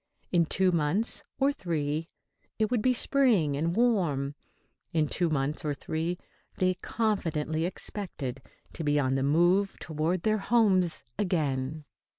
In 0.31 0.47
two 0.47 0.71
months, 0.71 1.21
or 1.37 1.53
three, 1.53 2.09
it 2.57 2.71
would 2.71 2.81
be 2.81 2.91
spring 2.91 3.55
and 3.55 3.75
warm. 3.75 4.33
In 4.95 5.07
two 5.07 5.29
months, 5.29 5.63
or 5.63 5.75
three, 5.75 6.17
they 6.55 6.73
confidently 6.73 7.65
expected 7.65 8.41
to 8.73 8.83
be 8.83 8.99
on 8.99 9.13
the 9.13 9.21
move 9.21 9.77
toward 9.77 10.23
their 10.23 10.39
homes 10.39 11.03
again. 11.19 11.85